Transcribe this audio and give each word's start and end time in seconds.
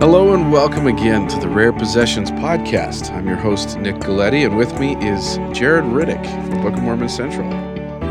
Hello 0.00 0.32
and 0.32 0.50
welcome 0.50 0.86
again 0.86 1.28
to 1.28 1.38
the 1.38 1.48
Rare 1.48 1.72
Possessions 1.72 2.30
podcast. 2.30 3.10
I'm 3.12 3.26
your 3.26 3.36
host, 3.36 3.78
Nick 3.78 3.96
Galieti, 3.96 4.46
and 4.46 4.56
with 4.56 4.78
me 4.78 4.96
is 5.06 5.36
Jared 5.52 5.84
Riddick 5.84 6.24
from 6.48 6.62
Book 6.62 6.72
of 6.74 6.82
Mormon 6.82 7.08
Central. 7.08 7.48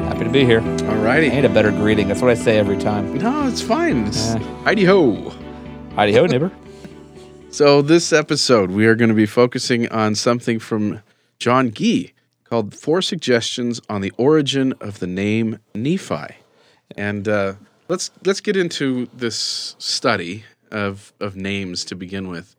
Happy 0.06 0.24
to 0.24 0.30
be 0.30 0.46
here. 0.46 0.62
All 0.62 0.92
I 0.92 0.96
righty. 1.04 1.30
need 1.30 1.46
a 1.46 1.50
better 1.50 1.72
greeting. 1.72 2.08
That's 2.08 2.22
what 2.22 2.30
I 2.30 2.36
say 2.36 2.58
every 2.60 2.78
time. 2.78 3.16
No, 3.18 3.48
it's 3.48 3.62
fine. 3.62 4.06
It's 4.08 4.36
Eh. 4.36 4.40
Heidi 4.64 4.86
ho. 4.86 5.34
Heidi 5.96 6.14
ho, 6.14 6.26
neighbor. 6.26 6.52
So, 7.52 7.82
this 7.82 8.14
episode, 8.14 8.70
we 8.70 8.86
are 8.86 8.94
going 8.94 9.10
to 9.10 9.16
be 9.16 9.26
focusing 9.26 9.90
on 9.90 10.14
something 10.14 10.60
from 10.60 11.02
John 11.40 11.72
Gee 11.74 12.14
called 12.44 12.76
Four 12.76 13.02
Suggestions 13.02 13.82
on 13.90 14.02
the 14.02 14.12
Origin 14.18 14.76
of 14.80 15.00
the 15.00 15.08
Name 15.08 15.58
Nephi. 15.74 16.36
And 16.96 17.28
uh, 17.28 17.54
let's 17.88 18.12
let's 18.24 18.40
get 18.40 18.56
into 18.56 19.08
this 19.16 19.76
study 19.80 20.44
of, 20.72 21.14
of 21.20 21.36
names 21.36 21.86
to 21.86 21.96
begin 21.96 22.30
with 22.30 22.56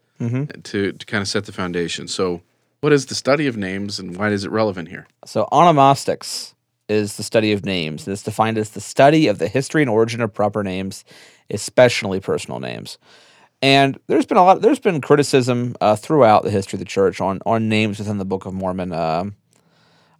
to, 0.62 0.92
to 0.92 1.06
kind 1.06 1.22
of 1.22 1.28
set 1.28 1.46
the 1.46 1.52
foundation. 1.52 2.06
So, 2.08 2.42
what 2.80 2.92
is 2.92 3.06
the 3.06 3.14
study 3.14 3.46
of 3.46 3.56
names 3.56 3.98
and 3.98 4.16
why 4.16 4.30
is 4.30 4.44
it 4.44 4.50
relevant 4.50 4.88
here? 4.88 5.06
So, 5.24 5.48
onomastics 5.52 6.54
is 6.88 7.16
the 7.16 7.22
study 7.22 7.52
of 7.52 7.64
names. 7.64 8.06
It's 8.08 8.22
defined 8.22 8.58
as 8.58 8.70
the 8.70 8.80
study 8.80 9.28
of 9.28 9.38
the 9.38 9.48
history 9.48 9.82
and 9.82 9.90
origin 9.90 10.20
of 10.20 10.34
proper 10.34 10.62
names, 10.62 11.04
especially 11.48 12.20
personal 12.20 12.58
names. 12.58 12.98
And 13.62 13.98
there's 14.06 14.26
been 14.26 14.38
a 14.38 14.44
lot. 14.44 14.62
There's 14.62 14.78
been 14.78 15.00
criticism 15.00 15.76
uh, 15.80 15.94
throughout 15.96 16.44
the 16.44 16.50
history 16.50 16.76
of 16.76 16.80
the 16.80 16.86
church 16.86 17.20
on 17.20 17.40
on 17.44 17.68
names 17.68 17.98
within 17.98 18.18
the 18.18 18.24
Book 18.24 18.46
of 18.46 18.54
Mormon. 18.54 18.92
Um, 18.92 19.36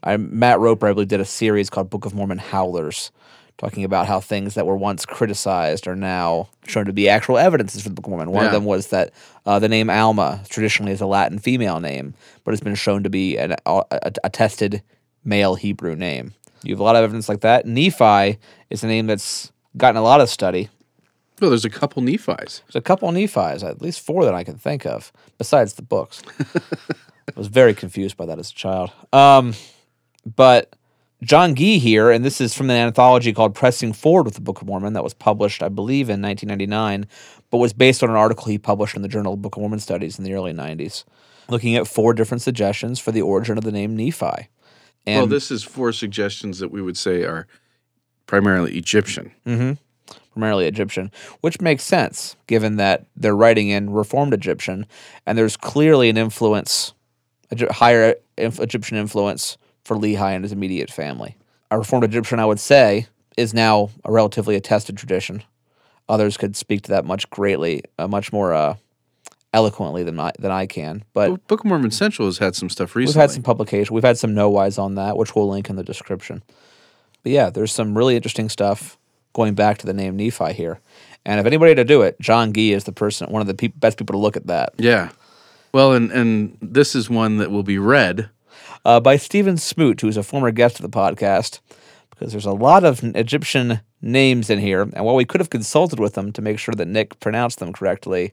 I, 0.02 0.16
Matt 0.16 0.60
Roper, 0.60 0.88
I 0.88 0.92
believe, 0.92 1.08
did 1.08 1.20
a 1.20 1.26
series 1.26 1.70
called 1.70 1.90
Book 1.90 2.04
of 2.06 2.14
Mormon 2.14 2.38
Howlers, 2.38 3.10
talking 3.60 3.84
about 3.84 4.06
how 4.06 4.20
things 4.20 4.54
that 4.54 4.66
were 4.66 4.76
once 4.76 5.04
criticized 5.04 5.86
are 5.86 5.94
now 5.94 6.48
shown 6.66 6.86
to 6.86 6.94
be 6.94 7.10
actual 7.10 7.36
evidences 7.36 7.82
for 7.82 7.90
the 7.90 7.94
Book 7.94 8.06
of 8.06 8.10
Mormon. 8.10 8.30
One 8.30 8.46
of 8.46 8.52
them 8.52 8.64
was 8.64 8.86
that 8.86 9.12
uh, 9.44 9.58
the 9.58 9.68
name 9.68 9.90
Alma 9.90 10.42
traditionally 10.48 10.92
is 10.92 11.02
a 11.02 11.06
Latin 11.06 11.38
female 11.38 11.78
name, 11.78 12.14
but 12.42 12.54
it's 12.54 12.62
been 12.62 12.74
shown 12.74 13.02
to 13.02 13.10
be 13.10 13.36
an 13.36 13.52
a, 13.66 13.82
a- 13.90 14.12
attested 14.24 14.82
male 15.24 15.56
Hebrew 15.56 15.94
name. 15.94 16.32
You 16.62 16.72
have 16.72 16.80
a 16.80 16.82
lot 16.82 16.96
of 16.96 17.04
evidence 17.04 17.28
like 17.28 17.40
that. 17.42 17.66
Nephi 17.66 18.38
is 18.70 18.82
a 18.82 18.86
name 18.86 19.06
that's 19.06 19.52
gotten 19.76 19.98
a 19.98 20.02
lot 20.02 20.22
of 20.22 20.30
study. 20.30 20.70
Well, 21.38 21.50
there's 21.50 21.66
a 21.66 21.70
couple 21.70 22.02
Nephis. 22.02 22.62
There's 22.62 22.76
a 22.76 22.80
couple 22.80 23.10
Nephis, 23.10 23.62
at 23.62 23.82
least 23.82 24.00
four 24.00 24.24
that 24.24 24.34
I 24.34 24.42
can 24.42 24.56
think 24.56 24.86
of, 24.86 25.12
besides 25.36 25.74
the 25.74 25.82
books. 25.82 26.22
I 26.38 27.38
was 27.38 27.48
very 27.48 27.74
confused 27.74 28.16
by 28.16 28.24
that 28.26 28.38
as 28.38 28.50
a 28.50 28.54
child. 28.54 28.90
Um, 29.12 29.54
but 30.36 30.74
John 31.22 31.54
Gee 31.54 31.78
here, 31.78 32.10
and 32.10 32.24
this 32.24 32.40
is 32.40 32.54
from 32.54 32.70
an 32.70 32.76
anthology 32.76 33.32
called 33.32 33.54
Pressing 33.54 33.92
Forward 33.92 34.24
with 34.24 34.34
the 34.34 34.40
Book 34.40 34.62
of 34.62 34.66
Mormon 34.66 34.94
that 34.94 35.04
was 35.04 35.12
published, 35.12 35.62
I 35.62 35.68
believe, 35.68 36.08
in 36.08 36.22
1999, 36.22 37.06
but 37.50 37.58
was 37.58 37.74
based 37.74 38.02
on 38.02 38.08
an 38.08 38.16
article 38.16 38.46
he 38.46 38.56
published 38.56 38.96
in 38.96 39.02
the 39.02 39.08
Journal 39.08 39.34
of 39.34 39.42
Book 39.42 39.56
of 39.56 39.60
Mormon 39.60 39.80
Studies 39.80 40.18
in 40.18 40.24
the 40.24 40.32
early 40.32 40.54
90s, 40.54 41.04
looking 41.50 41.76
at 41.76 41.86
four 41.86 42.14
different 42.14 42.40
suggestions 42.40 42.98
for 42.98 43.12
the 43.12 43.20
origin 43.20 43.58
of 43.58 43.64
the 43.64 43.72
name 43.72 43.94
Nephi. 43.94 44.48
And 45.06 45.18
well, 45.18 45.26
this 45.26 45.50
is 45.50 45.62
four 45.62 45.92
suggestions 45.92 46.58
that 46.58 46.70
we 46.70 46.80
would 46.80 46.96
say 46.96 47.24
are 47.24 47.46
primarily 48.26 48.78
Egyptian. 48.78 49.32
Mm-hmm. 49.46 49.72
primarily 50.32 50.66
Egyptian, 50.66 51.10
which 51.42 51.60
makes 51.60 51.82
sense 51.82 52.36
given 52.46 52.76
that 52.76 53.06
they're 53.14 53.36
writing 53.36 53.68
in 53.68 53.90
Reformed 53.90 54.32
Egyptian, 54.32 54.86
and 55.26 55.36
there's 55.36 55.56
clearly 55.56 56.08
an 56.08 56.16
influence, 56.16 56.94
higher 57.70 58.14
inf- 58.38 58.60
Egyptian 58.60 58.96
influence 58.96 59.58
for 59.90 59.96
Lehi 59.96 60.36
and 60.36 60.44
his 60.44 60.52
immediate 60.52 60.88
family. 60.88 61.36
A 61.72 61.76
Reformed 61.76 62.04
Egyptian, 62.04 62.38
I 62.38 62.46
would 62.46 62.60
say, 62.60 63.08
is 63.36 63.52
now 63.52 63.90
a 64.04 64.12
relatively 64.12 64.54
attested 64.54 64.96
tradition. 64.96 65.42
Others 66.08 66.36
could 66.36 66.54
speak 66.54 66.82
to 66.82 66.90
that 66.90 67.04
much 67.04 67.28
greatly, 67.28 67.82
uh, 67.98 68.06
much 68.06 68.32
more 68.32 68.54
uh, 68.54 68.76
eloquently 69.52 70.04
than 70.04 70.20
I, 70.20 70.30
than 70.38 70.52
I 70.52 70.66
can. 70.66 71.02
But 71.12 71.28
Well, 71.28 71.38
Book 71.48 71.60
of 71.60 71.66
Mormon 71.66 71.90
Central 71.90 72.28
has 72.28 72.38
had 72.38 72.54
some 72.54 72.70
stuff 72.70 72.94
recently. 72.94 73.18
We've 73.18 73.20
had 73.20 73.32
some 73.32 73.42
publication. 73.42 73.92
We've 73.92 74.04
had 74.04 74.16
some 74.16 74.32
KnoWhys 74.32 74.80
on 74.80 74.94
that, 74.94 75.16
which 75.16 75.34
we'll 75.34 75.48
link 75.48 75.68
in 75.68 75.74
the 75.74 75.82
description. 75.82 76.44
But 77.24 77.32
yeah, 77.32 77.50
there's 77.50 77.72
some 77.72 77.98
really 77.98 78.14
interesting 78.14 78.48
stuff 78.48 78.96
going 79.32 79.54
back 79.54 79.78
to 79.78 79.86
the 79.86 79.92
name 79.92 80.16
Nephi 80.16 80.52
here. 80.52 80.78
And 81.26 81.40
if 81.40 81.46
anybody 81.46 81.74
to 81.74 81.82
do 81.82 82.02
it, 82.02 82.16
John 82.20 82.52
Gee 82.52 82.72
is 82.74 82.84
the 82.84 82.92
person, 82.92 83.28
one 83.28 83.40
of 83.42 83.48
the 83.48 83.54
peop 83.54 83.80
best 83.80 83.98
people 83.98 84.12
to 84.12 84.18
look 84.18 84.36
at 84.36 84.46
that. 84.46 84.72
yeah. 84.78 85.10
Well, 85.72 85.92
and 85.94 86.12
and 86.12 86.56
this 86.62 86.94
is 86.94 87.10
one 87.10 87.38
that 87.38 87.50
will 87.50 87.64
be 87.64 87.78
read. 87.78 88.30
Uh, 88.84 89.00
by 89.00 89.16
Stephen 89.16 89.56
Smoot, 89.56 90.00
who's 90.00 90.16
a 90.16 90.22
former 90.22 90.50
guest 90.50 90.80
of 90.80 90.82
the 90.90 90.96
podcast, 90.96 91.60
because 92.10 92.32
there's 92.32 92.46
a 92.46 92.52
lot 92.52 92.84
of 92.84 93.02
Egyptian 93.14 93.80
names 94.00 94.48
in 94.50 94.58
here. 94.58 94.82
And 94.82 95.04
while 95.04 95.14
we 95.16 95.24
could 95.24 95.40
have 95.40 95.50
consulted 95.50 96.00
with 96.00 96.14
them 96.14 96.32
to 96.32 96.42
make 96.42 96.58
sure 96.58 96.74
that 96.74 96.88
Nick 96.88 97.20
pronounced 97.20 97.58
them 97.58 97.72
correctly, 97.72 98.32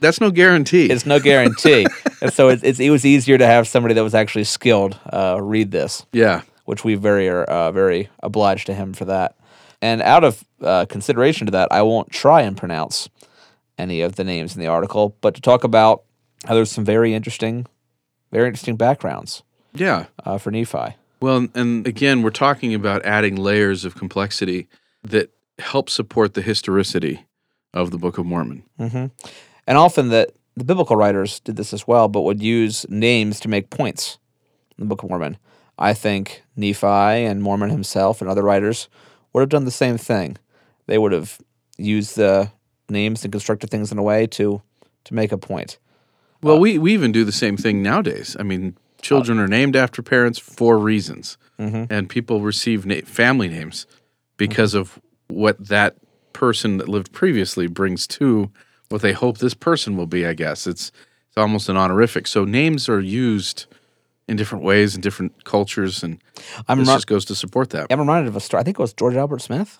That's 0.00 0.20
no 0.20 0.30
guarantee. 0.30 0.86
it's 0.90 1.06
no 1.06 1.18
guarantee. 1.18 1.86
and 2.20 2.32
so 2.32 2.48
it, 2.50 2.60
it's, 2.62 2.78
it 2.80 2.90
was 2.90 3.04
easier 3.06 3.38
to 3.38 3.46
have 3.46 3.66
somebody 3.66 3.94
that 3.94 4.04
was 4.04 4.14
actually 4.14 4.44
skilled 4.44 4.98
uh, 5.12 5.38
read 5.40 5.70
this. 5.70 6.04
yeah. 6.12 6.42
which 6.66 6.84
we 6.84 6.94
very 6.94 7.28
are 7.28 7.44
uh, 7.44 7.72
very 7.72 8.08
obliged 8.22 8.66
to 8.66 8.74
him 8.74 8.92
for 8.92 9.06
that. 9.06 9.36
And 9.80 10.02
out 10.02 10.24
of 10.24 10.44
uh, 10.62 10.84
consideration 10.86 11.46
to 11.46 11.50
that, 11.52 11.68
I 11.70 11.82
won't 11.82 12.10
try 12.10 12.42
and 12.42 12.56
pronounce 12.56 13.08
any 13.78 14.00
of 14.00 14.16
the 14.16 14.24
names 14.24 14.54
in 14.56 14.60
the 14.60 14.66
article, 14.68 15.16
but 15.20 15.34
to 15.34 15.40
talk 15.40 15.64
about 15.64 16.02
how 16.44 16.54
there's 16.54 16.70
some 16.70 16.84
very 16.84 17.12
interesting, 17.14 17.66
very 18.32 18.46
interesting 18.46 18.76
backgrounds 18.76 19.42
Yeah. 19.78 20.06
uh, 20.24 20.38
for 20.38 20.50
Nephi. 20.50 20.96
Well, 21.20 21.48
and 21.54 21.86
again, 21.86 22.22
we're 22.22 22.30
talking 22.30 22.74
about 22.74 23.04
adding 23.04 23.36
layers 23.36 23.84
of 23.84 23.94
complexity 23.94 24.68
that 25.02 25.30
help 25.58 25.88
support 25.88 26.34
the 26.34 26.42
historicity 26.42 27.24
of 27.72 27.90
the 27.90 27.98
Book 27.98 28.18
of 28.18 28.26
Mormon. 28.26 28.62
hmm 28.78 29.06
And 29.66 29.78
often 29.78 30.08
that 30.10 30.30
the 30.56 30.64
biblical 30.64 30.96
writers 30.96 31.40
did 31.40 31.56
this 31.56 31.72
as 31.72 31.86
well, 31.86 32.08
but 32.08 32.22
would 32.22 32.42
use 32.42 32.86
names 32.88 33.40
to 33.40 33.48
make 33.48 33.70
points 33.70 34.18
in 34.78 34.84
the 34.84 34.88
Book 34.88 35.02
of 35.02 35.08
Mormon. 35.10 35.36
I 35.78 35.92
think 35.94 36.42
Nephi 36.56 36.86
and 36.86 37.42
Mormon 37.42 37.70
himself 37.70 38.20
and 38.20 38.30
other 38.30 38.42
writers 38.42 38.88
would 39.32 39.40
have 39.40 39.50
done 39.50 39.64
the 39.66 39.70
same 39.70 39.98
thing. 39.98 40.38
They 40.86 40.98
would 40.98 41.12
have 41.12 41.38
used 41.78 42.16
the 42.16 42.50
names 42.88 43.24
and 43.24 43.32
constructed 43.32 43.70
things 43.70 43.92
in 43.92 43.98
a 43.98 44.02
way 44.02 44.26
to 44.28 44.62
to 45.04 45.14
make 45.14 45.32
a 45.32 45.38
point. 45.38 45.78
Well, 46.42 46.58
we, 46.58 46.78
we 46.78 46.92
even 46.94 47.12
do 47.12 47.24
the 47.24 47.32
same 47.32 47.56
thing 47.56 47.82
nowadays. 47.82 48.36
I 48.38 48.42
mean, 48.42 48.76
children 49.06 49.38
are 49.38 49.48
named 49.48 49.76
after 49.76 50.02
parents 50.02 50.38
for 50.38 50.78
reasons, 50.78 51.38
and 51.58 52.08
people 52.08 52.40
receive 52.42 52.84
na- 52.86 53.00
family 53.04 53.48
names 53.48 53.86
because 54.36 54.74
of 54.74 54.98
what 55.28 55.56
that 55.68 55.96
person 56.32 56.76
that 56.78 56.88
lived 56.88 57.12
previously 57.12 57.66
brings 57.66 58.06
to 58.06 58.50
what 58.90 59.00
they 59.02 59.12
hope 59.12 59.38
this 59.38 59.54
person 59.54 59.96
will 59.96 60.06
be. 60.06 60.26
I 60.26 60.34
guess 60.34 60.66
it's 60.66 60.92
it's 61.28 61.36
almost 61.36 61.68
an 61.68 61.76
honorific. 61.76 62.26
So 62.26 62.44
names 62.44 62.88
are 62.88 63.00
used 63.00 63.66
in 64.28 64.36
different 64.36 64.64
ways 64.64 64.94
in 64.94 65.00
different 65.00 65.44
cultures, 65.44 66.02
and 66.02 66.20
I'm 66.68 66.78
this 66.78 66.88
not- 66.88 66.96
just 66.96 67.06
goes 67.06 67.24
to 67.26 67.34
support 67.34 67.70
that. 67.70 67.86
I'm 67.90 67.98
reminded 67.98 68.28
of 68.28 68.36
a 68.36 68.40
story. 68.40 68.60
I 68.60 68.64
think 68.64 68.78
it 68.78 68.82
was 68.82 68.92
George 68.92 69.16
Albert 69.16 69.40
Smith 69.42 69.78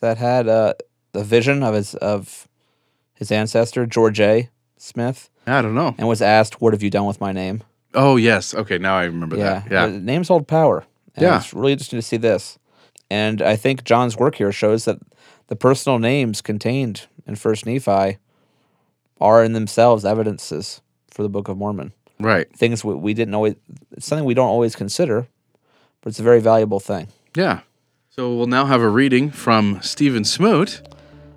that 0.00 0.18
had 0.18 0.46
uh, 0.48 0.74
the 1.12 1.24
vision 1.24 1.62
of 1.62 1.74
his 1.74 1.94
of 1.96 2.46
his 3.14 3.32
ancestor 3.32 3.86
George 3.86 4.20
A. 4.20 4.48
Smith, 4.78 5.30
I 5.46 5.62
don't 5.62 5.74
know. 5.74 5.94
and 5.98 6.06
was 6.06 6.20
asked, 6.22 6.60
"What 6.60 6.72
have 6.74 6.82
you 6.82 6.90
done 6.90 7.06
with 7.06 7.20
my 7.20 7.32
name?" 7.32 7.62
Oh 7.96 8.16
yes, 8.16 8.54
okay, 8.54 8.78
now 8.78 8.96
I 8.96 9.04
remember 9.04 9.36
Yeah, 9.36 9.60
that. 9.60 9.70
Yeah, 9.72 9.86
the 9.86 9.98
names 9.98 10.28
hold 10.28 10.46
power. 10.46 10.84
Yeah. 11.18 11.38
it's 11.38 11.52
really 11.54 11.72
interesting 11.72 11.98
to 11.98 12.02
see 12.06 12.18
this, 12.18 12.58
and 13.10 13.40
I 13.42 13.56
think 13.56 13.82
John's 13.84 14.16
work 14.16 14.34
here 14.36 14.52
shows 14.52 14.84
that 14.84 14.98
the 15.48 15.56
personal 15.56 15.98
names 15.98 16.42
contained 16.42 17.06
in 17.26 17.36
First 17.36 17.64
Nephi 17.66 18.18
are 19.20 19.42
in 19.42 19.52
themselves 19.54 20.04
evidences 20.04 20.82
for 21.10 21.22
the 21.22 21.28
Book 21.30 21.48
of 21.48 21.56
Mormon. 21.56 21.92
right. 22.20 22.46
Things 22.54 22.84
we, 22.84 22.94
we 22.94 23.14
didn't 23.14 23.34
always, 23.34 23.54
it's 23.92 24.04
something 24.06 24.26
we 24.26 24.34
don't 24.34 24.48
always 24.48 24.76
consider, 24.76 25.26
but 26.02 26.10
it's 26.10 26.20
a 26.20 26.22
very 26.22 26.40
valuable 26.40 26.80
thing. 26.80 27.08
Yeah. 27.34 27.60
So 28.10 28.34
we'll 28.34 28.46
now 28.46 28.66
have 28.66 28.82
a 28.82 28.88
reading 28.90 29.30
from 29.30 29.78
Stephen 29.82 30.24
Smoot 30.24 30.82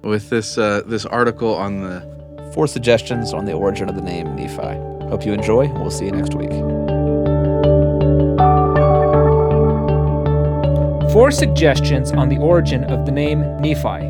with 0.02 0.30
this 0.30 0.58
uh, 0.58 0.82
this 0.86 1.06
article 1.06 1.56
on 1.56 1.82
the 1.82 2.20
Four 2.54 2.68
suggestions 2.68 3.32
on 3.32 3.46
the 3.46 3.54
origin 3.54 3.88
of 3.90 3.96
the 3.96 4.02
name 4.02 4.36
Nephi. 4.36 4.99
Hope 5.10 5.26
you 5.26 5.34
enjoy. 5.34 5.68
We'll 5.70 5.92
see 5.92 6.06
you 6.06 6.12
next 6.12 6.36
week. 6.36 6.52
Four 11.12 11.32
suggestions 11.32 12.12
on 12.12 12.30
the 12.30 12.38
origin 12.38 12.84
of 12.84 13.06
the 13.06 13.12
name 13.12 13.42
Nephi. 13.60 14.06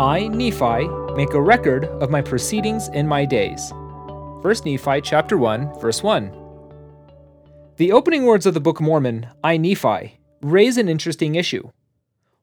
I, 0.00 0.28
Nephi, 0.28 0.88
make 1.14 1.32
a 1.32 1.40
record 1.40 1.84
of 2.02 2.10
my 2.10 2.20
proceedings 2.20 2.88
in 2.88 3.06
my 3.06 3.24
days. 3.24 3.72
1 4.42 4.54
Nephi 4.64 5.00
chapter 5.00 5.38
1, 5.38 5.78
verse 5.78 6.02
1. 6.02 6.32
The 7.76 7.92
opening 7.92 8.24
words 8.24 8.46
of 8.46 8.54
the 8.54 8.60
Book 8.60 8.80
of 8.80 8.84
Mormon, 8.84 9.28
I, 9.44 9.56
Nephi, 9.56 10.18
raise 10.42 10.76
an 10.76 10.88
interesting 10.88 11.36
issue. 11.36 11.70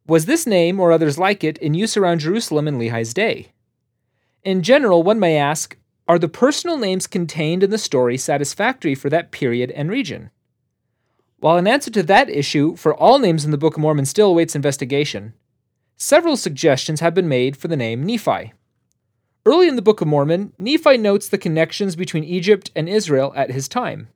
Was 0.08 0.26
this 0.26 0.48
name 0.48 0.80
or 0.80 0.92
others 0.92 1.20
like 1.20 1.44
it 1.44 1.58
in 1.58 1.74
use 1.74 1.98
around 1.98 2.20
Jerusalem 2.20 2.68
in 2.68 2.80
Lehi's 2.80 3.14
day? 3.14 3.52
In 4.44 4.64
general, 4.64 5.04
one 5.04 5.20
may 5.20 5.38
ask, 5.38 5.78
are 6.08 6.20
the 6.20 6.28
personal 6.28 6.78
names 6.78 7.08
contained 7.08 7.64
in 7.64 7.70
the 7.70 7.78
story 7.78 8.18
satisfactory 8.18 8.96
for 8.96 9.10
that 9.10 9.32
period 9.32 9.72
and 9.72 9.90
region? 9.90 10.30
While 11.40 11.58
an 11.58 11.68
answer 11.68 11.90
to 11.92 12.04
that 12.04 12.30
issue 12.30 12.76
for 12.76 12.94
all 12.94 13.18
names 13.18 13.46
in 13.46 13.52
the 13.52 13.58
Book 13.58 13.76
of 13.76 13.82
Mormon 13.82 14.06
still 14.06 14.30
awaits 14.30 14.56
investigation, 14.56 15.34
several 15.98 16.38
suggestions 16.38 17.00
have 17.00 17.14
been 17.14 17.28
made 17.28 17.58
for 17.58 17.68
the 17.68 17.78
name 17.78 18.04
Nephi. 18.04 18.54
Early 19.46 19.68
in 19.68 19.76
the 19.76 19.82
Book 19.82 20.02
of 20.02 20.08
Mormon, 20.08 20.54
Nephi 20.60 20.98
notes 20.98 21.28
the 21.28 21.38
connections 21.40 21.96
between 21.96 22.24
Egypt 22.24 22.70
and 22.76 22.88
Israel 22.88 23.34
at 23.36 23.50
his 23.50 23.68
time. 23.68 24.10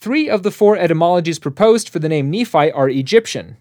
Three 0.00 0.28
of 0.28 0.42
the 0.42 0.50
four 0.50 0.76
etymologies 0.76 1.38
proposed 1.38 1.88
for 1.88 2.00
the 2.00 2.08
name 2.08 2.30
Nephi 2.30 2.72
are 2.72 2.88
Egyptian. 2.88 3.56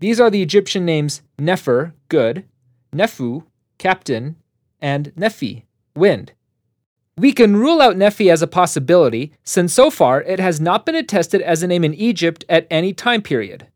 These 0.00 0.18
are 0.18 0.30
the 0.30 0.42
Egyptian 0.42 0.84
names 0.84 1.22
Nefer, 1.38 1.94
good, 2.08 2.44
Nephu, 2.92 3.44
captain, 3.78 4.36
and 4.80 5.12
Nephi, 5.14 5.66
wind. 5.94 6.32
We 7.20 7.34
can 7.34 7.54
rule 7.54 7.82
out 7.82 7.98
Nephi 7.98 8.30
as 8.30 8.40
a 8.40 8.46
possibility, 8.46 9.34
since 9.44 9.74
so 9.74 9.90
far 9.90 10.22
it 10.22 10.40
has 10.40 10.58
not 10.58 10.86
been 10.86 10.94
attested 10.94 11.42
as 11.42 11.62
a 11.62 11.66
name 11.66 11.84
in 11.84 11.92
Egypt 11.92 12.46
at 12.48 12.66
any 12.70 12.94
time 12.94 13.20
period. 13.20 13.66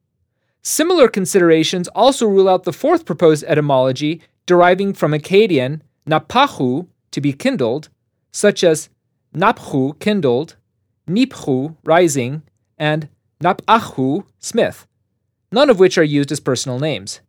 Similar 0.62 1.08
considerations 1.08 1.86
also 1.88 2.26
rule 2.26 2.48
out 2.48 2.64
the 2.64 2.72
fourth 2.72 3.04
proposed 3.04 3.44
etymology 3.46 4.22
deriving 4.46 4.94
from 4.94 5.12
Akkadian 5.12 5.82
napahu, 6.08 6.86
to 7.10 7.20
be 7.20 7.34
kindled, 7.34 7.90
such 8.32 8.64
as 8.64 8.88
naphu, 9.36 9.98
kindled, 10.00 10.56
niphu, 11.06 11.76
rising, 11.84 12.44
and 12.78 13.10
napahu, 13.42 14.24
smith, 14.38 14.86
none 15.52 15.68
of 15.68 15.78
which 15.78 15.98
are 15.98 16.02
used 16.02 16.32
as 16.32 16.40
personal 16.40 16.78
names. 16.78 17.20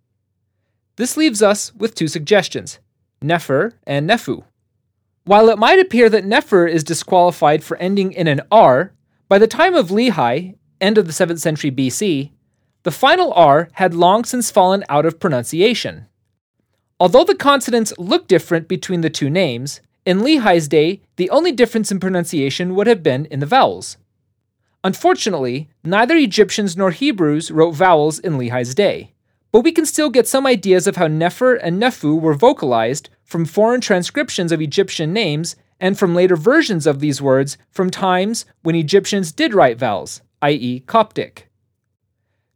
This 0.95 1.17
leaves 1.17 1.41
us 1.41 1.75
with 1.75 1.94
two 1.94 2.07
suggestions 2.07 2.79
Nefer 3.21 3.73
and 3.85 4.07
Nephu. 4.07 4.45
While 5.25 5.50
it 5.50 5.57
might 5.57 5.80
appear 5.80 6.07
that 6.10 6.24
Nefer 6.24 6.68
is 6.68 6.83
disqualified 6.83 7.63
for 7.63 7.77
ending 7.77 8.13
in 8.13 8.27
an 8.27 8.42
R, 8.51 8.94
by 9.27 9.39
the 9.39 9.48
time 9.48 9.74
of 9.74 9.88
Lehi, 9.89 10.56
end 10.80 11.00
of 11.00 11.07
the 11.07 11.13
7th 11.13 11.39
century 11.39 11.72
BC, 11.72 12.30
the 12.83 12.92
final 12.92 13.33
R 13.33 13.69
had 13.74 13.95
long 13.95 14.24
since 14.24 14.51
fallen 14.51 14.83
out 14.88 15.04
of 15.04 15.19
pronunciation. 15.19 16.06
Although 17.00 17.24
the 17.24 17.33
consonants 17.33 17.92
look 17.98 18.27
different 18.27 18.68
between 18.68 19.01
the 19.01 19.10
two 19.10 19.31
names, 19.31 19.81
in 20.06 20.19
Lehi's 20.19 20.68
day, 20.68 21.01
the 21.16 21.31
only 21.31 21.51
difference 21.51 21.92
in 21.92 22.00
pronunciation 22.00 22.75
would 22.75 22.86
have 22.86 23.01
been 23.01 23.25
in 23.25 23.39
the 23.39 23.48
vowels. 23.48 23.98
Unfortunately, 24.83 25.69
neither 25.83 26.16
Egyptians 26.16 26.77
nor 26.77 26.92
Hebrews 26.92 27.50
wrote 27.50 27.72
vowels 27.72 28.19
in 28.19 28.38
Lehi's 28.38 28.75
day, 28.75 29.14
but 29.55 29.63
we 29.63 29.71
can 29.71 29.85
still 29.85 30.09
get 30.09 30.27
some 30.27 30.45
ideas 30.45 30.85
of 30.85 30.97
how 30.97 31.07
Nefer 31.07 31.55
and 31.55 31.81
Nefu 31.81 32.19
were 32.19 32.33
vocalized 32.33 33.09
from 33.23 33.45
foreign 33.45 33.79
transcriptions 33.79 34.51
of 34.51 34.59
Egyptian 34.59 35.13
names 35.13 35.55
and 35.79 35.97
from 35.97 36.13
later 36.13 36.35
versions 36.35 36.85
of 36.85 36.99
these 36.99 37.21
words 37.21 37.57
from 37.71 37.89
times 37.89 38.45
when 38.63 38.75
Egyptians 38.75 39.31
did 39.31 39.53
write 39.53 39.79
vowels, 39.79 40.21
i.e., 40.41 40.81
Coptic. 40.81 41.47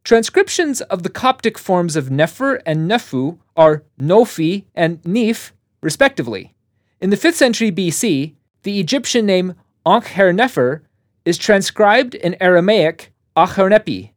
Transcriptions 0.03 0.81
of 0.81 1.03
the 1.03 1.09
Coptic 1.09 1.57
forms 1.57 1.95
of 1.95 2.11
Nefer 2.11 2.55
and 2.65 2.91
Nefu 2.91 3.37
are 3.55 3.85
Nofi 3.97 4.65
and 4.75 5.01
Nif, 5.03 5.51
respectively. 5.81 6.53
In 6.99 7.11
the 7.11 7.15
5th 7.15 7.35
century 7.35 7.71
BC, 7.71 8.33
the 8.63 8.77
Egyptian 8.77 9.25
name 9.25 9.55
Ankh-Her-Nefer 9.85 10.83
is 11.23 11.37
transcribed 11.37 12.13
in 12.13 12.35
Aramaic 12.41 13.13
Achernepi, 13.37 14.11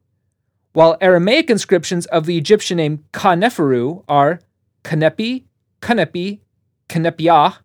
while 0.73 0.97
Aramaic 1.01 1.51
inscriptions 1.51 2.07
of 2.07 2.27
the 2.27 2.37
Egyptian 2.39 2.79
name 2.79 3.05
Ka-Neferu 3.13 4.05
are 4.09 4.41
Kanepi, 4.85 5.45
Kanepi, 5.81 6.41
Kanepiah, 6.89 7.57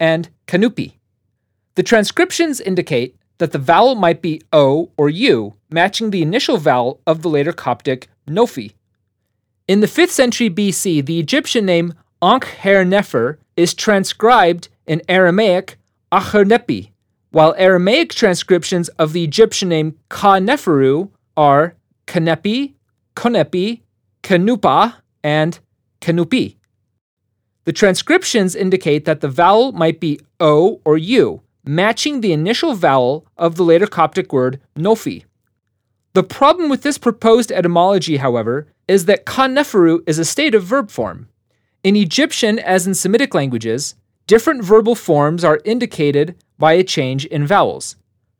and 0.00 0.28
Kanupi. 0.46 0.94
The 1.74 1.82
transcriptions 1.82 2.60
indicate 2.60 3.16
that 3.38 3.52
the 3.52 3.58
vowel 3.58 3.94
might 3.94 4.20
be 4.20 4.42
O 4.52 4.90
or 4.96 5.08
U, 5.08 5.54
matching 5.70 6.10
the 6.10 6.22
initial 6.22 6.56
vowel 6.56 7.00
of 7.06 7.22
the 7.22 7.28
later 7.28 7.52
Coptic 7.52 8.08
Nofi. 8.26 8.72
In 9.68 9.80
the 9.80 9.86
5th 9.86 10.10
century 10.10 10.50
BC, 10.50 11.04
the 11.04 11.20
Egyptian 11.20 11.64
name 11.64 11.94
Ankh-Her-Nefer 12.20 13.38
is 13.56 13.74
transcribed 13.74 14.68
in 14.86 15.02
Aramaic 15.08 15.76
Achernepi, 16.10 16.90
while 17.30 17.54
Aramaic 17.56 18.12
transcriptions 18.12 18.88
of 18.90 19.12
the 19.12 19.22
Egyptian 19.22 19.68
name 19.68 19.96
Ka-Neferu 20.08 21.10
are 21.36 21.74
Kanepi, 22.08 22.74
Konepi, 23.14 23.82
Kanupa, 24.22 24.94
and 25.22 25.60
Kanupi. 26.00 26.56
The 27.64 27.72
transcriptions 27.72 28.56
indicate 28.56 29.04
that 29.04 29.20
the 29.20 29.28
vowel 29.28 29.72
might 29.72 30.00
be 30.00 30.18
O 30.40 30.80
or 30.84 30.96
U, 30.96 31.42
matching 31.64 32.20
the 32.20 32.32
initial 32.32 32.74
vowel 32.74 33.26
of 33.36 33.56
the 33.56 33.62
later 33.62 33.86
Coptic 33.86 34.32
word 34.32 34.58
Nofi. 34.74 35.24
The 36.14 36.22
problem 36.22 36.70
with 36.70 36.82
this 36.82 36.96
proposed 36.96 37.52
etymology, 37.52 38.16
however, 38.16 38.66
is 38.88 39.04
that 39.04 39.26
Kaneferu 39.26 40.00
is 40.06 40.18
a 40.18 40.24
stative 40.24 40.64
verb 40.64 40.90
form. 40.90 41.28
In 41.84 41.94
Egyptian, 41.94 42.58
as 42.58 42.86
in 42.86 42.94
Semitic 42.94 43.34
languages, 43.34 43.94
different 44.26 44.64
verbal 44.64 44.94
forms 44.94 45.44
are 45.44 45.60
indicated 45.66 46.34
by 46.56 46.72
a 46.72 46.82
change 46.82 47.26
in 47.26 47.46
vowels. 47.46 47.96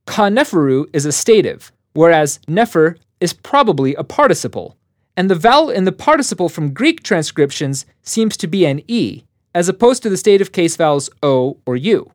Kaneferu 0.07 0.87
is 0.95 1.05
a 1.05 1.13
stative, 1.13 1.71
whereas 1.93 2.41
nefer 2.49 2.97
is 3.21 3.33
probably 3.33 3.95
a 3.95 4.05
participle, 4.05 4.77
and 5.17 5.31
the 5.31 5.35
vowel 5.35 5.71
in 5.71 5.85
the 5.85 5.93
participle 5.93 6.49
from 6.49 6.73
Greek 6.73 7.03
transcriptions 7.03 7.87
seems 8.03 8.37
to 8.37 8.47
be 8.47 8.65
an 8.65 8.83
E, 8.89 9.25
as 9.55 9.69
opposed 9.69 10.03
to 10.03 10.11
the 10.11 10.17
stative 10.17 10.53
case 10.53 10.77
vowels 10.77 11.11
O 11.23 11.59
or 11.67 11.77
U. 11.77 12.13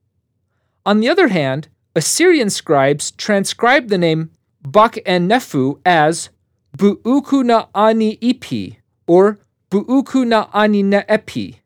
On 0.86 1.00
the 1.00 1.10
other 1.10 1.30
hand, 1.30 1.68
Assyrian 1.96 2.50
scribes 2.50 3.12
transcribed 3.12 3.90
the 3.90 3.98
name 3.98 4.32
Bak 4.62 5.00
and 5.06 5.30
Nefu 5.30 5.80
as 5.86 6.30
Bu'uku 6.78 7.46
na 7.46 7.68
ani 7.76 8.18
ipi 8.18 8.78
or 9.06 9.40
Bu'uku 9.70 10.26
na 10.26 10.48
ani 10.54 10.82
ne'epi. 10.84 11.58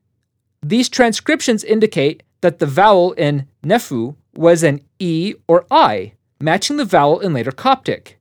These 0.61 0.89
transcriptions 0.89 1.63
indicate 1.63 2.23
that 2.41 2.59
the 2.59 2.65
vowel 2.65 3.13
in 3.13 3.47
Nefu 3.63 4.15
was 4.35 4.63
an 4.63 4.81
E 4.99 5.33
or 5.47 5.65
I, 5.71 6.13
matching 6.41 6.77
the 6.77 6.85
vowel 6.85 7.19
in 7.19 7.33
later 7.33 7.51
Coptic. 7.51 8.16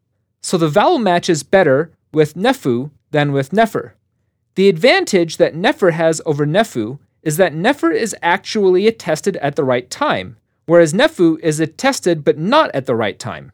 So 0.46 0.56
the 0.56 0.68
vowel 0.68 1.00
matches 1.00 1.42
better 1.42 1.90
with 2.12 2.34
Nefu 2.34 2.92
than 3.10 3.32
with 3.32 3.52
Nefer. 3.52 3.96
The 4.54 4.68
advantage 4.68 5.38
that 5.38 5.56
Nefer 5.56 5.90
has 5.90 6.22
over 6.24 6.46
Nefu 6.46 7.00
is 7.24 7.36
that 7.36 7.52
Nefer 7.52 7.90
is 7.90 8.14
actually 8.22 8.86
attested 8.86 9.36
at 9.38 9.56
the 9.56 9.64
right 9.64 9.90
time, 9.90 10.36
whereas 10.66 10.92
Nefu 10.92 11.40
is 11.40 11.58
attested 11.58 12.22
but 12.22 12.38
not 12.38 12.70
at 12.72 12.86
the 12.86 12.94
right 12.94 13.18
time. 13.18 13.50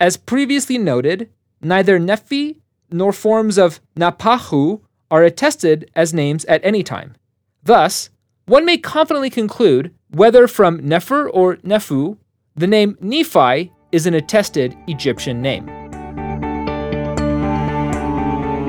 As 0.00 0.16
previously 0.16 0.78
noted, 0.78 1.30
neither 1.62 1.96
Nephi 1.96 2.58
nor 2.90 3.12
forms 3.12 3.56
of 3.56 3.80
Napahu 3.96 4.80
are 5.12 5.22
attested 5.22 5.88
as 5.94 6.12
names 6.12 6.44
at 6.46 6.64
any 6.64 6.82
time. 6.82 7.14
Thus, 7.62 8.10
one 8.46 8.64
may 8.64 8.78
confidently 8.78 9.30
conclude, 9.30 9.94
whether 10.10 10.48
from 10.48 10.88
Nefer 10.88 11.28
or 11.28 11.58
Nephu, 11.62 12.16
the 12.56 12.66
name 12.66 12.98
Nephi 13.00 13.70
is 13.92 14.06
an 14.06 14.14
attested 14.14 14.76
Egyptian 14.88 15.40
name. 15.40 15.85